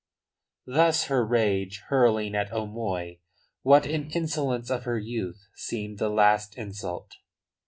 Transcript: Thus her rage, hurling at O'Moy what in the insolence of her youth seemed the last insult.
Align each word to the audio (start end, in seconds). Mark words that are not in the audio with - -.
Thus 0.65 1.03
her 1.09 1.23
rage, 1.23 1.83
hurling 1.89 2.33
at 2.33 2.51
O'Moy 2.51 3.19
what 3.61 3.85
in 3.85 4.07
the 4.07 4.15
insolence 4.15 4.71
of 4.71 4.83
her 4.85 4.97
youth 4.97 5.45
seemed 5.53 5.99
the 5.99 6.09
last 6.09 6.57
insult. 6.57 7.17